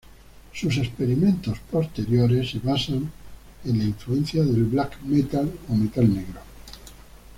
[0.51, 3.11] Sus experimentos posteriores se basan
[3.63, 6.39] por la influencia del black metal o metal negro.